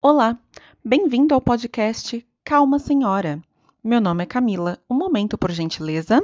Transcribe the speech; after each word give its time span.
Olá, 0.00 0.38
bem-vindo 0.84 1.34
ao 1.34 1.40
podcast 1.40 2.24
Calma 2.44 2.78
Senhora. 2.78 3.42
Meu 3.82 4.00
nome 4.00 4.22
é 4.22 4.26
Camila. 4.26 4.80
Um 4.88 4.94
momento, 4.94 5.36
por 5.36 5.50
gentileza. 5.50 6.20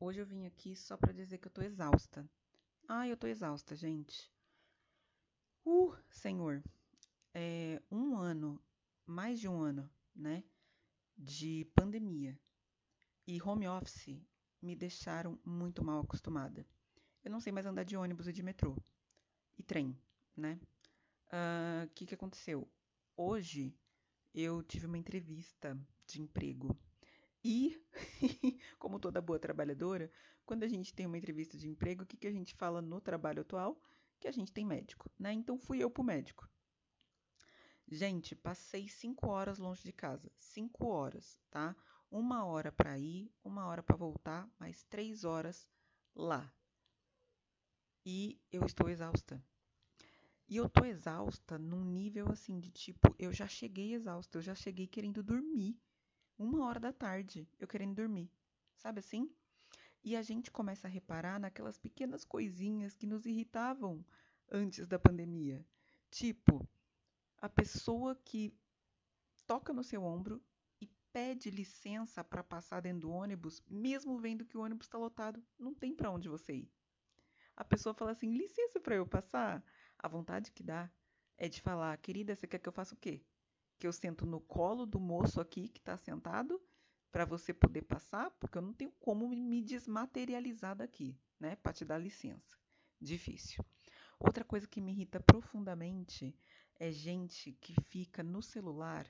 Hoje 0.00 0.18
eu 0.18 0.26
vim 0.26 0.46
aqui 0.46 0.74
só 0.74 0.96
para 0.96 1.12
dizer 1.12 1.36
que 1.36 1.48
eu 1.48 1.52
tô 1.52 1.60
exausta. 1.60 2.26
Ai, 2.88 3.12
eu 3.12 3.16
tô 3.18 3.26
exausta, 3.26 3.76
gente. 3.76 4.32
Uh, 5.66 5.94
Senhor, 6.08 6.62
é 7.34 7.78
um 7.92 8.16
ano, 8.16 8.58
mais 9.04 9.38
de 9.38 9.46
um 9.46 9.60
ano, 9.60 9.86
né? 10.14 10.42
De 11.16 11.64
pandemia 11.74 12.38
e 13.26 13.40
home 13.42 13.66
office 13.66 14.20
me 14.60 14.76
deixaram 14.76 15.38
muito 15.44 15.84
mal 15.84 16.00
acostumada. 16.00 16.66
Eu 17.24 17.30
não 17.30 17.40
sei 17.40 17.52
mais 17.52 17.66
andar 17.66 17.84
de 17.84 17.96
ônibus 17.96 18.28
e 18.28 18.32
de 18.32 18.42
metrô 18.42 18.76
e 19.58 19.62
trem, 19.62 19.98
né? 20.36 20.60
O 21.32 21.84
uh, 21.84 21.90
que, 21.94 22.06
que 22.06 22.14
aconteceu? 22.14 22.68
Hoje 23.16 23.74
eu 24.34 24.62
tive 24.62 24.86
uma 24.86 24.98
entrevista 24.98 25.78
de 26.06 26.20
emprego 26.20 26.78
e, 27.42 27.80
como 28.78 29.00
toda 29.00 29.20
boa 29.20 29.38
trabalhadora, 29.38 30.10
quando 30.44 30.62
a 30.62 30.68
gente 30.68 30.94
tem 30.94 31.06
uma 31.06 31.18
entrevista 31.18 31.56
de 31.56 31.68
emprego, 31.68 32.04
o 32.04 32.06
que, 32.06 32.16
que 32.16 32.26
a 32.26 32.32
gente 32.32 32.54
fala 32.54 32.82
no 32.82 33.00
trabalho 33.00 33.40
atual? 33.40 33.80
Que 34.20 34.28
a 34.28 34.32
gente 34.32 34.52
tem 34.52 34.64
médico, 34.64 35.10
né? 35.18 35.32
Então 35.32 35.58
fui 35.58 35.82
eu 35.82 35.90
pro 35.90 36.04
médico. 36.04 36.48
Gente, 37.88 38.34
passei 38.34 38.88
cinco 38.88 39.28
horas 39.28 39.58
longe 39.58 39.82
de 39.84 39.92
casa. 39.92 40.30
Cinco 40.38 40.86
horas, 40.86 41.38
tá? 41.50 41.76
Uma 42.10 42.44
hora 42.44 42.72
para 42.72 42.98
ir, 42.98 43.30
uma 43.44 43.64
hora 43.66 43.82
para 43.82 43.96
voltar, 43.96 44.48
mais 44.58 44.82
três 44.84 45.22
horas 45.22 45.68
lá. 46.14 46.52
E 48.04 48.40
eu 48.50 48.64
estou 48.64 48.88
exausta. 48.88 49.42
E 50.48 50.56
eu 50.56 50.68
tô 50.68 50.84
exausta 50.84 51.58
num 51.58 51.84
nível 51.84 52.28
assim 52.30 52.58
de 52.58 52.70
tipo, 52.70 53.14
eu 53.18 53.32
já 53.32 53.46
cheguei 53.46 53.94
exausta, 53.94 54.38
eu 54.38 54.42
já 54.42 54.54
cheguei 54.54 54.86
querendo 54.86 55.22
dormir. 55.22 55.76
Uma 56.38 56.66
hora 56.66 56.80
da 56.80 56.92
tarde, 56.92 57.48
eu 57.58 57.66
querendo 57.66 57.94
dormir. 57.94 58.30
Sabe 58.76 58.98
assim? 58.98 59.30
E 60.04 60.16
a 60.16 60.22
gente 60.22 60.50
começa 60.50 60.86
a 60.86 60.90
reparar 60.90 61.40
naquelas 61.40 61.78
pequenas 61.78 62.24
coisinhas 62.24 62.96
que 62.96 63.06
nos 63.06 63.26
irritavam 63.26 64.04
antes 64.50 64.86
da 64.86 64.98
pandemia. 64.98 65.64
Tipo, 66.10 66.68
a 67.40 67.48
pessoa 67.48 68.14
que 68.24 68.56
toca 69.46 69.72
no 69.72 69.84
seu 69.84 70.02
ombro 70.02 70.42
e 70.80 70.86
pede 71.12 71.50
licença 71.50 72.24
para 72.24 72.42
passar 72.42 72.80
dentro 72.80 73.02
do 73.02 73.10
ônibus, 73.10 73.62
mesmo 73.68 74.18
vendo 74.18 74.44
que 74.44 74.56
o 74.56 74.62
ônibus 74.62 74.86
está 74.86 74.98
lotado, 74.98 75.42
não 75.58 75.74
tem 75.74 75.94
para 75.94 76.10
onde 76.10 76.28
você 76.28 76.54
ir. 76.54 76.72
A 77.56 77.64
pessoa 77.64 77.94
fala 77.94 78.10
assim: 78.10 78.36
licença 78.36 78.78
para 78.78 78.96
eu 78.96 79.06
passar. 79.06 79.64
A 79.98 80.08
vontade 80.08 80.52
que 80.52 80.62
dá 80.62 80.90
é 81.38 81.48
de 81.48 81.60
falar: 81.60 81.96
querida, 81.98 82.34
você 82.34 82.46
quer 82.46 82.58
que 82.58 82.68
eu 82.68 82.72
faça 82.72 82.94
o 82.94 82.98
quê? 82.98 83.24
Que 83.78 83.86
eu 83.86 83.92
sento 83.92 84.26
no 84.26 84.40
colo 84.40 84.84
do 84.84 85.00
moço 85.00 85.40
aqui 85.40 85.68
que 85.68 85.80
está 85.80 85.96
sentado 85.96 86.60
para 87.10 87.24
você 87.24 87.54
poder 87.54 87.82
passar? 87.82 88.30
Porque 88.32 88.58
eu 88.58 88.62
não 88.62 88.74
tenho 88.74 88.92
como 89.00 89.28
me 89.28 89.62
desmaterializar 89.62 90.76
daqui, 90.76 91.18
né? 91.40 91.56
Para 91.56 91.72
te 91.72 91.84
dar 91.84 91.98
licença. 91.98 92.58
Difícil. 93.00 93.64
Outra 94.18 94.44
coisa 94.44 94.66
que 94.66 94.80
me 94.80 94.92
irrita 94.92 95.20
profundamente 95.20 96.34
é 96.78 96.90
gente 96.92 97.52
que 97.52 97.74
fica 97.82 98.22
no 98.22 98.42
celular 98.42 99.06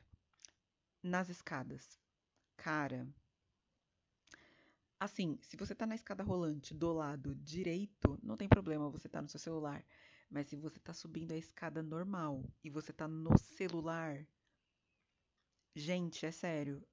nas 1.03 1.28
escadas. 1.28 2.00
Cara, 2.56 3.06
assim, 4.98 5.39
se 5.42 5.56
você 5.56 5.75
tá 5.75 5.87
na 5.87 5.94
escada 5.94 6.22
rolante 6.22 6.75
do 6.75 6.92
lado 6.92 7.34
direito, 7.34 8.19
não 8.22 8.37
tem 8.37 8.48
problema 8.48 8.91
você 8.91 9.09
tá 9.09 9.20
no 9.20 9.28
seu 9.28 9.41
celular. 9.41 9.84
Mas 10.28 10.48
se 10.48 10.56
você 10.56 10.81
tá 10.81 10.92
subindo 10.92 11.32
a 11.32 11.37
escada 11.37 11.82
normal 11.82 12.44
e 12.62 12.71
você 12.71 12.93
tá 12.93 13.06
no 13.06 13.37
celular, 13.38 14.26
gente, 15.75 16.26
é 16.26 16.32
sério, 16.32 16.84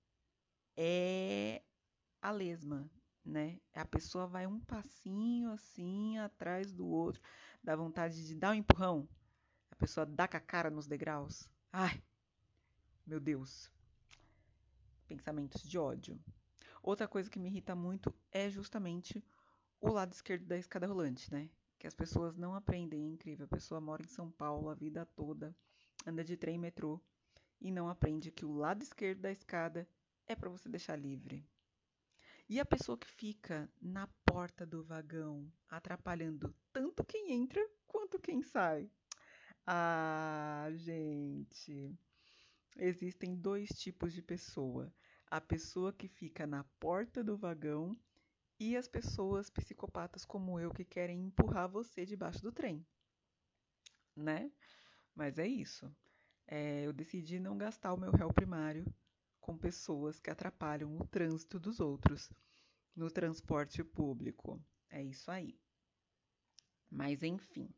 é 0.77 1.63
a 2.21 2.31
lesma, 2.31 2.89
né? 3.25 3.59
A 3.73 3.85
pessoa 3.85 4.27
vai 4.27 4.45
um 4.45 4.59
passinho 4.59 5.51
assim 5.51 6.17
atrás 6.19 6.71
do 6.71 6.85
outro, 6.85 7.21
dá 7.63 7.75
vontade 7.75 8.25
de 8.25 8.35
dar 8.35 8.51
um 8.51 8.55
empurrão 8.55 9.07
pessoa 9.83 10.05
dá 10.05 10.29
com 10.29 10.37
a 10.37 10.39
cara 10.39 10.69
nos 10.69 10.87
degraus. 10.87 11.49
Ai, 11.69 12.01
meu 13.05 13.19
Deus. 13.19 13.69
Pensamentos 15.09 15.61
de 15.61 15.77
ódio. 15.77 16.17
Outra 16.81 17.05
coisa 17.05 17.29
que 17.29 17.37
me 17.37 17.49
irrita 17.49 17.75
muito 17.75 18.15
é 18.31 18.49
justamente 18.49 19.21
o 19.81 19.91
lado 19.91 20.13
esquerdo 20.13 20.45
da 20.45 20.57
escada 20.57 20.87
rolante, 20.87 21.29
né? 21.29 21.49
Que 21.77 21.85
as 21.85 21.93
pessoas 21.93 22.37
não 22.37 22.55
aprendem, 22.55 23.03
é 23.03 23.09
incrível. 23.09 23.43
A 23.43 23.55
pessoa 23.55 23.81
mora 23.81 24.01
em 24.01 24.07
São 24.07 24.31
Paulo 24.31 24.69
a 24.69 24.73
vida 24.73 25.05
toda, 25.17 25.53
anda 26.07 26.23
de 26.23 26.37
trem 26.37 26.55
e 26.55 26.59
metrô 26.59 26.97
e 27.59 27.69
não 27.69 27.89
aprende 27.89 28.31
que 28.31 28.45
o 28.45 28.53
lado 28.53 28.83
esquerdo 28.83 29.19
da 29.19 29.31
escada 29.33 29.85
é 30.25 30.33
para 30.33 30.47
você 30.49 30.69
deixar 30.69 30.95
livre. 30.95 31.45
E 32.47 32.57
a 32.57 32.65
pessoa 32.65 32.97
que 32.97 33.07
fica 33.07 33.69
na 33.81 34.07
porta 34.25 34.65
do 34.65 34.81
vagão, 34.81 35.51
atrapalhando 35.67 36.55
tanto 36.71 37.03
quem 37.03 37.33
entra 37.33 37.61
quanto 37.85 38.17
quem 38.17 38.41
sai. 38.41 38.89
Ah, 39.67 40.67
gente. 40.75 41.97
Existem 42.77 43.35
dois 43.35 43.69
tipos 43.69 44.13
de 44.13 44.21
pessoa: 44.21 44.93
a 45.29 45.41
pessoa 45.41 45.93
que 45.93 46.07
fica 46.07 46.47
na 46.47 46.63
porta 46.79 47.23
do 47.23 47.37
vagão 47.37 47.97
e 48.59 48.77
as 48.77 48.87
pessoas 48.87 49.49
psicopatas 49.49 50.25
como 50.25 50.59
eu 50.59 50.71
que 50.71 50.85
querem 50.85 51.25
empurrar 51.25 51.69
você 51.69 52.05
debaixo 52.05 52.41
do 52.41 52.51
trem. 52.51 52.85
Né? 54.15 54.51
Mas 55.15 55.39
é 55.39 55.47
isso. 55.47 55.91
É, 56.47 56.85
eu 56.85 56.93
decidi 56.93 57.39
não 57.39 57.57
gastar 57.57 57.93
o 57.93 57.97
meu 57.97 58.11
réu 58.11 58.33
primário 58.33 58.85
com 59.41 59.57
pessoas 59.57 60.19
que 60.19 60.29
atrapalham 60.29 60.97
o 60.97 61.07
trânsito 61.07 61.59
dos 61.59 61.79
outros 61.79 62.31
no 62.95 63.09
transporte 63.11 63.83
público. 63.83 64.61
É 64.89 65.03
isso 65.03 65.31
aí. 65.31 65.57
Mas 66.89 67.23
enfim. 67.23 67.69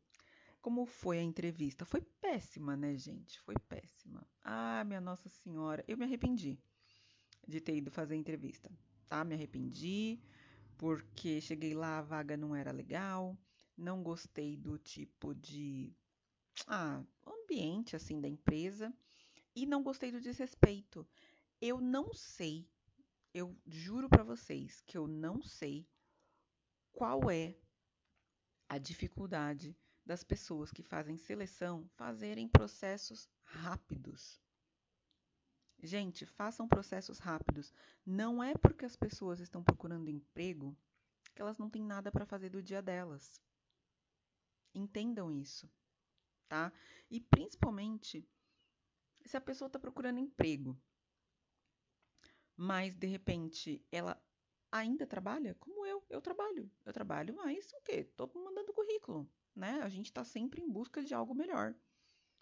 Como 0.66 0.84
foi 0.84 1.20
a 1.20 1.22
entrevista? 1.22 1.84
Foi 1.84 2.00
péssima, 2.20 2.76
né, 2.76 2.96
gente? 2.96 3.38
Foi 3.42 3.54
péssima. 3.68 4.26
Ah, 4.42 4.82
minha 4.82 5.00
Nossa 5.00 5.28
Senhora, 5.28 5.84
eu 5.86 5.96
me 5.96 6.04
arrependi 6.04 6.58
de 7.46 7.60
ter 7.60 7.76
ido 7.76 7.88
fazer 7.88 8.14
a 8.14 8.16
entrevista, 8.16 8.68
tá? 9.06 9.22
Me 9.22 9.36
arrependi 9.36 10.18
porque 10.76 11.40
cheguei 11.40 11.72
lá, 11.72 11.98
a 11.98 12.02
vaga 12.02 12.36
não 12.36 12.52
era 12.52 12.72
legal, 12.72 13.38
não 13.76 14.02
gostei 14.02 14.56
do 14.56 14.76
tipo 14.76 15.36
de 15.36 15.94
ah, 16.66 17.00
ambiente 17.24 17.94
assim 17.94 18.20
da 18.20 18.26
empresa 18.26 18.92
e 19.54 19.66
não 19.66 19.84
gostei 19.84 20.10
do 20.10 20.20
desrespeito. 20.20 21.06
Eu 21.60 21.80
não 21.80 22.12
sei, 22.12 22.68
eu 23.32 23.56
juro 23.64 24.08
para 24.08 24.24
vocês 24.24 24.80
que 24.80 24.98
eu 24.98 25.06
não 25.06 25.40
sei 25.44 25.88
qual 26.90 27.30
é 27.30 27.56
a 28.68 28.78
dificuldade 28.78 29.76
das 30.06 30.22
pessoas 30.22 30.70
que 30.70 30.84
fazem 30.84 31.18
seleção 31.18 31.90
fazerem 31.96 32.48
processos 32.48 33.28
rápidos. 33.42 34.40
Gente, 35.82 36.24
façam 36.24 36.68
processos 36.68 37.18
rápidos. 37.18 37.74
Não 38.04 38.42
é 38.42 38.54
porque 38.56 38.84
as 38.84 38.94
pessoas 38.94 39.40
estão 39.40 39.64
procurando 39.64 40.08
emprego 40.08 40.76
que 41.34 41.42
elas 41.42 41.58
não 41.58 41.68
têm 41.68 41.82
nada 41.82 42.10
para 42.10 42.24
fazer 42.24 42.48
do 42.48 42.62
dia 42.62 42.80
delas. 42.80 43.42
Entendam 44.72 45.30
isso, 45.30 45.68
tá? 46.48 46.72
E 47.10 47.20
principalmente 47.20 48.26
se 49.24 49.36
a 49.36 49.40
pessoa 49.40 49.66
está 49.66 49.78
procurando 49.78 50.20
emprego, 50.20 50.80
mas 52.56 52.94
de 52.94 53.06
repente 53.06 53.84
ela 53.90 54.22
ainda 54.70 55.06
trabalha, 55.06 55.54
como 55.56 55.84
eu, 55.84 56.04
eu 56.08 56.22
trabalho. 56.22 56.70
Eu 56.84 56.92
trabalho, 56.92 57.34
mas 57.34 57.72
o 57.72 57.82
quê? 57.82 57.96
Estou 57.96 58.30
mandando 58.34 58.72
currículo 58.72 59.28
né? 59.56 59.80
A 59.82 59.88
gente 59.88 60.06
está 60.06 60.22
sempre 60.22 60.60
em 60.60 60.70
busca 60.70 61.02
de 61.02 61.14
algo 61.14 61.34
melhor. 61.34 61.74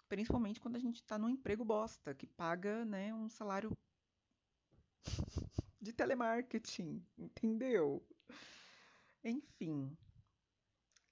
Principalmente 0.09 0.59
quando 0.59 0.75
a 0.75 0.79
gente 0.79 0.97
está 0.97 1.17
num 1.17 1.29
emprego 1.29 1.63
bosta, 1.63 2.13
que 2.13 2.27
paga 2.27 2.83
né, 2.83 3.13
um 3.13 3.29
salário 3.29 3.75
de 5.81 5.93
telemarketing, 5.93 7.03
entendeu? 7.17 8.05
Enfim. 9.23 9.97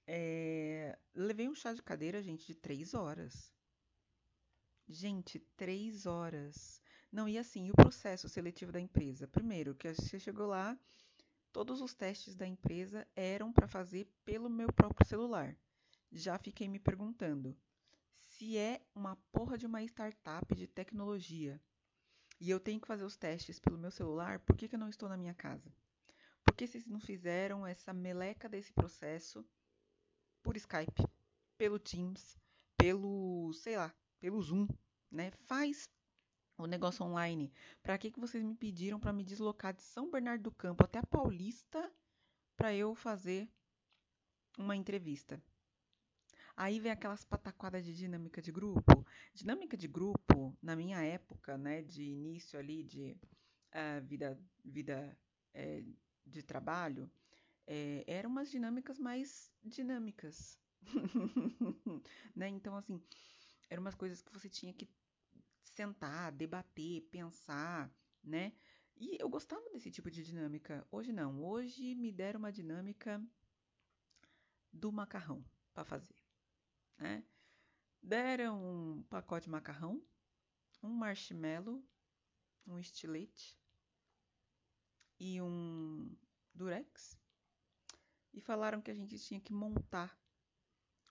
É... 0.06 0.96
Levei 1.14 1.48
um 1.48 1.54
chá 1.54 1.72
de 1.72 1.82
cadeira, 1.82 2.22
gente, 2.22 2.46
de 2.46 2.54
três 2.54 2.92
horas. 2.92 3.52
Gente, 4.86 5.38
três 5.56 6.04
horas. 6.04 6.82
Não, 7.10 7.26
e 7.26 7.38
assim, 7.38 7.66
e 7.66 7.70
o 7.70 7.74
processo 7.74 8.28
seletivo 8.28 8.70
da 8.70 8.80
empresa? 8.80 9.26
Primeiro, 9.26 9.74
que 9.74 9.92
você 9.94 10.20
chegou 10.20 10.46
lá, 10.46 10.78
todos 11.50 11.80
os 11.80 11.94
testes 11.94 12.34
da 12.34 12.46
empresa 12.46 13.08
eram 13.16 13.52
para 13.52 13.66
fazer 13.66 14.06
pelo 14.24 14.50
meu 14.50 14.70
próprio 14.72 15.08
celular 15.08 15.56
já 16.14 16.38
fiquei 16.38 16.68
me 16.68 16.78
perguntando 16.78 17.56
se 18.16 18.56
é 18.56 18.80
uma 18.94 19.16
porra 19.32 19.58
de 19.58 19.66
uma 19.66 19.82
startup 19.82 20.54
de 20.54 20.66
tecnologia 20.66 21.60
e 22.40 22.50
eu 22.50 22.60
tenho 22.60 22.80
que 22.80 22.86
fazer 22.86 23.04
os 23.04 23.16
testes 23.16 23.58
pelo 23.58 23.78
meu 23.78 23.90
celular, 23.90 24.38
por 24.40 24.56
que, 24.56 24.68
que 24.68 24.74
eu 24.74 24.78
não 24.78 24.88
estou 24.88 25.08
na 25.08 25.16
minha 25.16 25.34
casa? 25.34 25.72
Por 26.44 26.54
que 26.54 26.66
vocês 26.66 26.86
não 26.86 27.00
fizeram 27.00 27.66
essa 27.66 27.92
meleca 27.92 28.48
desse 28.48 28.72
processo 28.72 29.44
por 30.42 30.56
Skype, 30.56 31.04
pelo 31.56 31.78
Teams, 31.78 32.38
pelo, 32.76 33.52
sei 33.54 33.76
lá, 33.76 33.94
pelo 34.20 34.40
Zoom, 34.42 34.68
né? 35.10 35.30
Faz 35.46 35.88
o 36.58 36.66
negócio 36.66 37.04
online. 37.04 37.52
Para 37.82 37.98
que, 37.98 38.10
que 38.10 38.20
vocês 38.20 38.42
me 38.44 38.54
pediram 38.54 39.00
para 39.00 39.12
me 39.12 39.24
deslocar 39.24 39.72
de 39.72 39.82
São 39.82 40.10
Bernardo 40.10 40.42
do 40.42 40.52
Campo 40.52 40.84
até 40.84 40.98
a 40.98 41.06
Paulista 41.06 41.92
para 42.56 42.74
eu 42.74 42.94
fazer 42.94 43.48
uma 44.58 44.76
entrevista? 44.76 45.42
Aí 46.56 46.78
vem 46.78 46.92
aquelas 46.92 47.24
pataquadas 47.24 47.84
de 47.84 47.94
dinâmica 47.94 48.40
de 48.40 48.52
grupo. 48.52 49.06
Dinâmica 49.34 49.76
de 49.76 49.88
grupo, 49.88 50.56
na 50.62 50.76
minha 50.76 51.02
época, 51.02 51.58
né, 51.58 51.82
de 51.82 52.04
início 52.04 52.58
ali 52.58 52.84
de 52.84 53.16
uh, 53.72 54.04
vida, 54.06 54.40
vida 54.64 55.18
é, 55.52 55.82
de 56.24 56.42
trabalho, 56.42 57.10
é, 57.66 58.04
eram 58.06 58.30
umas 58.30 58.50
dinâmicas 58.50 58.98
mais 58.98 59.50
dinâmicas. 59.64 60.58
né? 62.36 62.48
Então, 62.48 62.76
assim, 62.76 63.02
eram 63.68 63.82
umas 63.82 63.94
coisas 63.94 64.22
que 64.22 64.32
você 64.32 64.48
tinha 64.48 64.72
que 64.72 64.88
sentar, 65.62 66.30
debater, 66.30 67.02
pensar, 67.10 67.90
né? 68.22 68.52
E 68.96 69.20
eu 69.20 69.28
gostava 69.28 69.68
desse 69.70 69.90
tipo 69.90 70.10
de 70.10 70.22
dinâmica. 70.22 70.86
Hoje 70.90 71.12
não. 71.12 71.42
Hoje 71.42 71.94
me 71.96 72.12
deram 72.12 72.38
uma 72.38 72.52
dinâmica 72.52 73.20
do 74.72 74.92
macarrão 74.92 75.44
para 75.72 75.84
fazer, 75.84 76.14
né? 76.98 77.24
Deram 78.02 78.62
um 78.62 79.02
pacote 79.04 79.44
de 79.44 79.50
macarrão, 79.50 80.02
um 80.82 80.90
marshmallow, 80.90 81.82
um 82.66 82.78
estilete 82.78 83.58
e 85.18 85.40
um 85.40 86.14
durex 86.54 87.18
e 88.32 88.40
falaram 88.40 88.82
que 88.82 88.90
a 88.90 88.94
gente 88.94 89.18
tinha 89.18 89.40
que 89.40 89.52
montar 89.52 90.18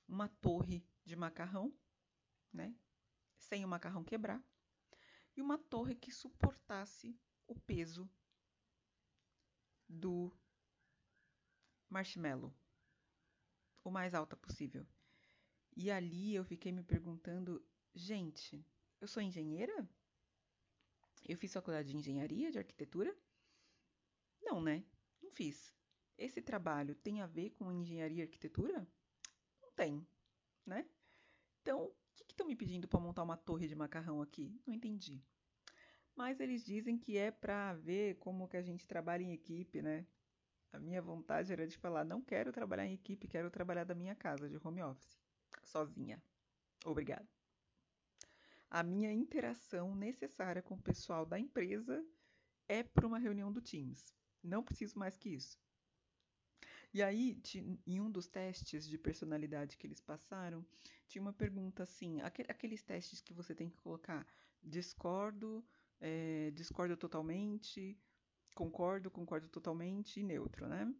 uma 0.08 0.28
torre 0.28 0.86
de 1.06 1.16
macarrão, 1.16 1.74
né? 2.52 2.76
Sem 3.38 3.64
o 3.66 3.68
macarrão 3.68 4.04
quebrar 4.04 4.44
e 5.36 5.42
uma 5.42 5.58
torre 5.58 5.96
que 5.96 6.12
suportasse 6.12 7.20
o 7.48 7.56
peso 7.56 8.10
do 9.88 10.32
marshmallow, 11.90 12.54
o 13.84 13.92
mais 13.92 14.14
alta 14.14 14.36
possível. 14.36 14.88
E 15.76 15.90
ali 15.90 16.36
eu 16.36 16.44
fiquei 16.44 16.72
me 16.72 16.84
perguntando, 16.84 17.64
gente, 17.96 18.66
eu 19.02 19.08
sou 19.08 19.22
engenheira? 19.22 19.88
Eu 21.28 21.38
fiz 21.38 21.54
faculdade 21.54 21.90
de 21.90 21.98
engenharia, 21.98 22.52
de 22.52 22.60
arquitetura? 22.60 23.16
Não, 24.42 24.62
né? 24.62 24.84
Não 25.22 25.32
fiz. 25.32 25.74
Esse 26.18 26.42
trabalho 26.42 26.96
tem 26.96 27.22
a 27.22 27.28
ver 27.28 27.52
com 27.52 27.72
engenharia 27.72 28.20
e 28.20 28.22
arquitetura? 28.22 28.88
Não 29.62 29.72
tem, 29.72 30.06
né? 30.66 30.86
Então, 31.62 31.86
o 31.86 31.96
que 32.14 32.34
estão 32.34 32.46
me 32.46 32.56
pedindo 32.56 32.88
para 32.88 33.00
montar 33.00 33.24
uma 33.24 33.38
torre 33.38 33.68
de 33.68 33.76
macarrão 33.76 34.22
aqui? 34.22 34.62
Não 34.68 34.74
entendi. 34.74 35.24
Mas 36.16 36.40
eles 36.40 36.64
dizem 36.64 36.98
que 36.98 37.18
é 37.18 37.32
para 37.32 37.74
ver 37.74 38.16
como 38.20 38.48
que 38.48 38.58
a 38.58 38.62
gente 38.62 38.88
trabalha 38.88 39.24
em 39.24 39.34
equipe, 39.34 39.82
né? 39.82 40.06
A 40.72 40.80
minha 40.80 41.02
vontade 41.02 41.52
era 41.52 41.68
de 41.68 41.78
falar, 41.78 42.04
não 42.04 42.22
quero 42.22 42.52
trabalhar 42.52 42.86
em 42.86 42.94
equipe, 42.94 43.28
quero 43.28 43.50
trabalhar 43.50 43.84
da 43.84 43.96
minha 43.96 44.16
casa, 44.16 44.50
de 44.50 44.60
home 44.64 44.82
office, 44.84 45.23
sozinha. 45.64 46.22
Obrigada. 46.86 47.28
A 48.70 48.82
minha 48.82 49.12
interação 49.12 49.96
necessária 49.96 50.62
com 50.62 50.76
o 50.76 50.82
pessoal 50.82 51.26
da 51.26 51.40
empresa 51.40 52.04
é 52.68 52.82
para 52.82 53.06
uma 53.06 53.20
reunião 53.20 53.52
do 53.52 53.62
Teams. 53.62 54.14
Não 54.42 54.64
preciso 54.64 54.98
mais 54.98 55.16
que 55.16 55.30
isso. 55.30 55.58
E 56.94 57.02
aí, 57.02 57.42
em 57.88 58.00
um 58.00 58.10
dos 58.10 58.28
testes 58.28 58.88
de 58.88 58.98
personalidade 58.98 59.78
que 59.78 59.88
eles 59.88 60.00
passaram, 60.00 60.66
tinha 61.08 61.22
uma 61.22 61.34
pergunta 61.34 61.84
assim: 61.84 62.22
aqueles 62.22 62.84
testes 62.84 63.22
que 63.22 63.34
você 63.34 63.56
tem 63.56 63.70
que 63.70 63.78
colocar 63.78 64.28
discordo, 64.62 65.66
é, 66.00 66.52
discordo 66.52 66.96
totalmente, 66.96 67.98
concordo, 68.54 69.10
concordo 69.10 69.48
totalmente 69.50 70.20
e 70.20 70.24
neutro, 70.24 70.68
né? 70.68 70.94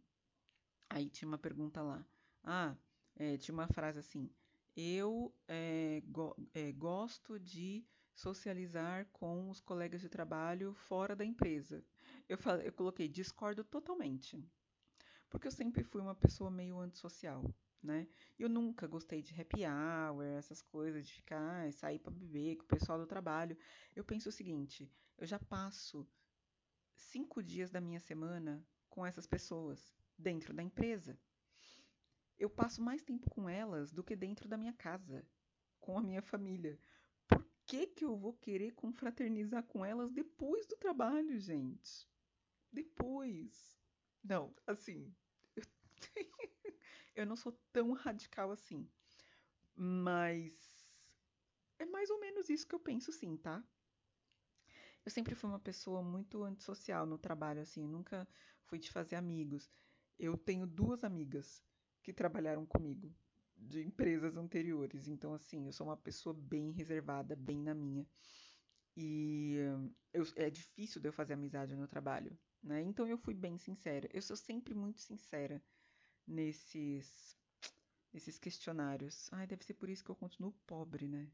Aí 0.90 1.08
tinha 1.08 1.28
uma 1.28 1.38
pergunta 1.38 1.80
lá. 1.82 2.04
Ah, 2.42 2.76
é, 3.16 3.36
tinha 3.36 3.54
uma 3.54 3.68
frase 3.68 4.00
assim: 4.00 4.28
eu 4.76 5.34
é, 5.48 6.02
go 6.06 6.34
gosto 6.76 7.38
de 7.38 7.84
socializar 8.14 9.06
com 9.12 9.50
os 9.50 9.60
colegas 9.60 10.00
de 10.00 10.08
trabalho 10.08 10.74
fora 10.74 11.16
da 11.16 11.24
empresa. 11.24 11.84
Eu, 12.28 12.38
falei, 12.38 12.68
eu 12.68 12.72
coloquei 12.72 13.08
discordo 13.08 13.64
totalmente 13.64 14.42
porque 15.34 15.48
eu 15.48 15.52
sempre 15.52 15.82
fui 15.82 16.00
uma 16.00 16.14
pessoa 16.14 16.48
meio 16.48 16.78
antissocial, 16.78 17.52
né? 17.82 18.06
Eu 18.38 18.48
nunca 18.48 18.86
gostei 18.86 19.20
de 19.20 19.34
happy 19.34 19.62
hour, 19.66 20.24
essas 20.38 20.62
coisas 20.62 21.04
de 21.04 21.12
ficar, 21.12 21.72
sair 21.72 21.98
para 21.98 22.12
beber 22.12 22.54
com 22.54 22.62
o 22.62 22.68
pessoal 22.68 23.00
do 23.00 23.04
trabalho. 23.04 23.58
Eu 23.96 24.04
penso 24.04 24.28
o 24.28 24.32
seguinte: 24.32 24.88
eu 25.18 25.26
já 25.26 25.40
passo 25.40 26.06
cinco 26.94 27.42
dias 27.42 27.68
da 27.68 27.80
minha 27.80 27.98
semana 27.98 28.64
com 28.88 29.04
essas 29.04 29.26
pessoas 29.26 29.92
dentro 30.16 30.54
da 30.54 30.62
empresa. 30.62 31.18
Eu 32.38 32.50
passo 32.50 32.82
mais 32.82 33.02
tempo 33.02 33.30
com 33.30 33.48
elas 33.48 33.92
do 33.92 34.02
que 34.02 34.16
dentro 34.16 34.48
da 34.48 34.56
minha 34.56 34.72
casa, 34.72 35.24
com 35.80 35.96
a 35.98 36.02
minha 36.02 36.22
família. 36.22 36.78
Por 37.28 37.46
que, 37.66 37.86
que 37.86 38.04
eu 38.04 38.16
vou 38.16 38.34
querer 38.34 38.72
confraternizar 38.72 39.62
com 39.64 39.84
elas 39.84 40.12
depois 40.12 40.66
do 40.66 40.76
trabalho, 40.76 41.38
gente? 41.38 42.08
Depois. 42.72 43.78
Não, 44.22 44.54
assim, 44.66 45.14
eu 47.14 47.26
não 47.26 47.36
sou 47.36 47.52
tão 47.72 47.92
radical 47.92 48.50
assim. 48.50 48.88
Mas 49.76 50.92
é 51.78 51.84
mais 51.84 52.10
ou 52.10 52.18
menos 52.20 52.48
isso 52.48 52.66
que 52.66 52.74
eu 52.74 52.80
penso, 52.80 53.12
sim, 53.12 53.36
tá? 53.36 53.62
Eu 55.04 55.10
sempre 55.10 55.34
fui 55.34 55.50
uma 55.50 55.60
pessoa 55.60 56.02
muito 56.02 56.42
antissocial 56.42 57.06
no 57.06 57.18
trabalho, 57.18 57.60
assim, 57.60 57.86
nunca 57.86 58.26
fui 58.64 58.78
de 58.78 58.90
fazer 58.90 59.16
amigos. 59.16 59.70
Eu 60.18 60.36
tenho 60.36 60.66
duas 60.66 61.04
amigas 61.04 61.62
que 62.04 62.12
trabalharam 62.12 62.66
comigo 62.66 63.12
de 63.56 63.82
empresas 63.82 64.36
anteriores, 64.36 65.08
então 65.08 65.32
assim, 65.32 65.66
eu 65.66 65.72
sou 65.72 65.86
uma 65.86 65.96
pessoa 65.96 66.34
bem 66.34 66.70
reservada, 66.70 67.34
bem 67.34 67.62
na 67.62 67.74
minha. 67.74 68.06
E 68.96 69.56
eu, 70.12 70.24
é 70.36 70.50
difícil 70.50 71.00
de 71.00 71.08
eu 71.08 71.12
fazer 71.12 71.32
amizade 71.32 71.74
no 71.74 71.88
trabalho, 71.88 72.38
né? 72.62 72.82
Então 72.82 73.08
eu 73.08 73.16
fui 73.18 73.34
bem 73.34 73.58
sincera. 73.58 74.08
Eu 74.12 74.22
sou 74.22 74.36
sempre 74.36 74.74
muito 74.74 75.00
sincera 75.00 75.60
nesses 76.26 77.36
nesses 78.12 78.38
questionários. 78.38 79.28
Ai, 79.32 79.46
deve 79.46 79.64
ser 79.64 79.74
por 79.74 79.88
isso 79.88 80.04
que 80.04 80.10
eu 80.10 80.14
continuo 80.14 80.52
pobre, 80.66 81.08
né? 81.08 81.28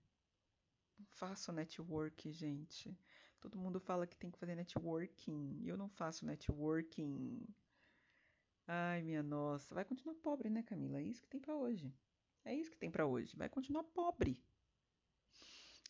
Não 0.99 1.07
faço 1.07 1.53
network, 1.53 2.33
gente. 2.33 2.97
Todo 3.41 3.59
mundo 3.59 3.81
fala 3.81 4.07
que 4.07 4.17
tem 4.17 4.31
que 4.31 4.39
fazer 4.39 4.55
networking. 4.55 5.59
E 5.61 5.69
eu 5.69 5.77
não 5.77 5.91
faço 5.91 6.25
networking. 6.25 7.47
Ai, 8.73 9.03
minha 9.03 9.21
nossa. 9.21 9.75
Vai 9.75 9.85
continuar 9.85 10.15
pobre, 10.15 10.49
né, 10.49 10.63
Camila? 10.63 11.01
É 11.01 11.03
isso 11.03 11.21
que 11.23 11.29
tem 11.29 11.41
para 11.41 11.57
hoje. 11.57 11.93
É 12.45 12.55
isso 12.55 12.71
que 12.71 12.79
tem 12.79 12.89
para 12.89 13.05
hoje. 13.05 13.37
Vai 13.37 13.49
continuar 13.49 13.83
pobre. 13.83 14.41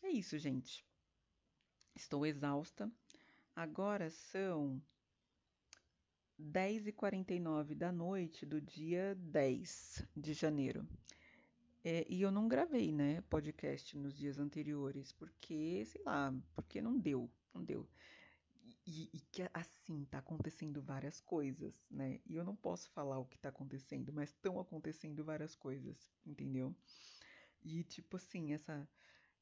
É 0.02 0.08
isso, 0.08 0.38
gente. 0.38 0.82
Estou 1.94 2.24
exausta. 2.24 2.90
Agora 3.54 4.08
são 4.08 4.80
10h49 6.40 7.74
da 7.74 7.92
noite 7.92 8.46
do 8.46 8.62
dia 8.62 9.14
10 9.14 10.06
de 10.16 10.32
janeiro. 10.32 10.88
É, 11.84 12.06
e 12.08 12.22
eu 12.22 12.30
não 12.30 12.48
gravei, 12.48 12.92
né, 12.92 13.20
podcast 13.28 13.94
nos 13.98 14.16
dias 14.16 14.38
anteriores, 14.38 15.12
porque, 15.12 15.84
sei 15.84 16.02
lá, 16.02 16.34
porque 16.54 16.80
não 16.80 16.98
deu, 16.98 17.30
não 17.52 17.62
deu. 17.62 17.86
E, 18.86 19.08
e 19.12 19.20
que 19.32 19.42
assim, 19.54 20.04
tá 20.06 20.18
acontecendo 20.18 20.82
várias 20.82 21.20
coisas, 21.20 21.74
né? 21.90 22.20
E 22.26 22.34
eu 22.36 22.44
não 22.44 22.56
posso 22.56 22.90
falar 22.90 23.18
o 23.18 23.24
que 23.26 23.38
tá 23.38 23.48
acontecendo, 23.50 24.12
mas 24.12 24.30
estão 24.30 24.58
acontecendo 24.60 25.24
várias 25.24 25.54
coisas, 25.54 26.10
entendeu? 26.26 26.74
E 27.62 27.84
tipo 27.84 28.16
assim, 28.16 28.52
essa. 28.52 28.88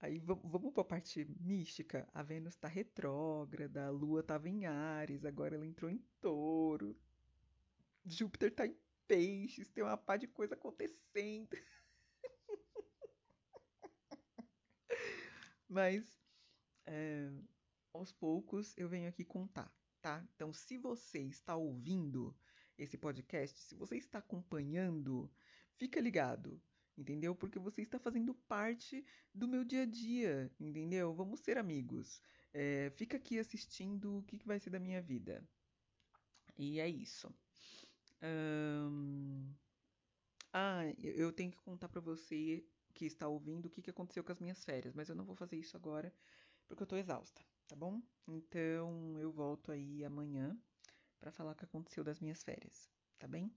Aí 0.01 0.19
vamos 0.19 0.73
pra 0.75 0.85
parte 0.85 1.25
mística. 1.41 2.09
A 2.15 2.23
Vênus 2.23 2.57
tá 2.57 2.69
retrógrada, 2.69 3.87
a 3.87 3.91
Lua 3.91 4.23
tava 4.23 4.49
em 4.49 4.67
Ares, 4.67 5.25
agora 5.25 5.55
ela 5.57 5.67
entrou 5.67 5.91
em 5.91 5.99
touro. 6.21 6.97
Júpiter 8.05 8.53
tá 8.55 8.67
em 8.67 8.77
peixes, 9.07 9.69
tem 9.69 9.85
uma 9.85 9.97
pá 9.97 10.17
de 10.17 10.27
coisa 10.27 10.55
acontecendo. 10.55 11.49
Mas 15.69 16.05
é, 16.87 17.31
aos 17.99 18.13
poucos 18.13 18.75
eu 18.77 18.89
venho 18.89 19.09
aqui 19.09 19.25
contar, 19.25 19.73
tá? 20.01 20.27
Então, 20.35 20.53
se 20.53 20.79
você 20.79 21.21
está 21.21 21.57
ouvindo 21.57 22.35
esse 22.79 22.97
podcast, 22.97 23.59
se 23.61 23.75
você 23.75 23.97
está 23.97 24.21
acompanhando, 24.21 25.31
fica 25.77 26.01
ligado, 26.01 26.61
entendeu? 26.97 27.35
Porque 27.35 27.59
você 27.59 27.83
está 27.83 27.99
fazendo 27.99 28.35
parte 28.35 29.05
do 29.35 29.49
meu 29.49 29.65
dia 29.65 29.83
a 29.83 29.87
dia, 29.87 30.51
entendeu? 30.61 31.13
Vamos 31.13 31.41
ser 31.41 31.59
amigos. 31.59 32.23
É, 32.55 32.91
fica 32.91 33.17
aqui 33.17 33.39
assistindo 33.39 34.19
o 34.19 34.23
que, 34.23 34.39
que 34.39 34.47
vai 34.47 34.61
ser 34.61 34.71
da 34.71 34.79
minha 34.79 35.03
vida. 35.03 35.47
E 36.57 36.81
é 36.81 36.89
isso. 36.89 37.33
Um... 38.23 39.53
Ah, 40.53 40.83
eu 40.99 41.33
tenho 41.33 41.51
que 41.51 41.59
contar 41.59 41.89
para 41.89 42.01
você 42.01 42.65
que 42.95 43.05
está 43.05 43.29
ouvindo 43.29 43.67
o 43.67 43.71
que, 43.71 43.83
que 43.83 43.91
aconteceu 43.91 44.25
com 44.25 44.33
as 44.33 44.41
minhas 44.41 44.65
férias, 44.65 44.95
mas 44.95 45.09
eu 45.09 45.15
não 45.15 45.25
vou 45.25 45.37
fazer 45.37 45.57
isso 45.57 45.77
agora 45.77 46.13
porque 46.69 46.83
eu 46.83 46.87
tô 46.87 46.97
exausta, 46.97 47.43
tá 47.67 47.75
bom? 47.75 48.01
Então 48.27 49.19
eu 49.19 49.33
volto 49.33 49.73
aí 49.73 50.05
amanhã 50.05 50.57
para 51.19 51.33
falar 51.33 51.53
o 51.53 51.57
que 51.57 51.65
aconteceu 51.65 52.05
das 52.05 52.21
minhas 52.21 52.43
férias, 52.45 52.89
tá 53.19 53.27
bem? 53.27 53.53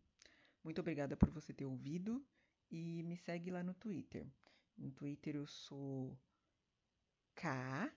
Muito 0.63 0.79
obrigada 0.79 1.17
por 1.17 1.29
você 1.29 1.53
ter 1.53 1.65
ouvido 1.65 2.25
e 2.69 3.03
me 3.03 3.17
segue 3.17 3.51
lá 3.51 3.61
no 3.61 3.73
Twitter. 3.73 4.25
No 4.77 4.91
Twitter 4.91 5.35
eu 5.35 5.45
sou 5.45 6.17
K 7.35 7.91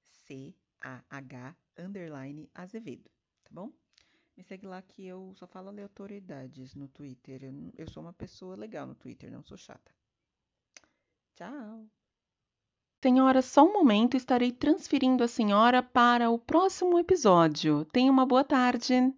C 0.00 0.54
A 0.80 1.04
H 1.08 1.56
underline 1.78 2.50
Azevedo, 2.54 3.10
tá 3.44 3.50
bom? 3.52 3.72
Me 4.36 4.42
segue 4.42 4.66
lá 4.66 4.80
que 4.82 5.06
eu 5.06 5.34
só 5.36 5.46
falo 5.46 5.68
aleatoriedades 5.68 6.74
no 6.74 6.88
Twitter. 6.88 7.44
Eu, 7.44 7.52
eu 7.76 7.86
sou 7.86 8.02
uma 8.02 8.12
pessoa 8.12 8.56
legal 8.56 8.86
no 8.86 8.94
Twitter, 8.94 9.30
não 9.30 9.42
sou 9.42 9.56
chata. 9.56 9.94
Tchau! 11.34 12.01
Senhora, 13.02 13.42
só 13.42 13.64
um 13.64 13.72
momento, 13.72 14.16
estarei 14.16 14.52
transferindo 14.52 15.24
a 15.24 15.28
senhora 15.28 15.82
para 15.82 16.30
o 16.30 16.38
próximo 16.38 17.00
episódio. 17.00 17.84
Tenha 17.86 18.12
uma 18.12 18.24
boa 18.24 18.44
tarde. 18.44 19.12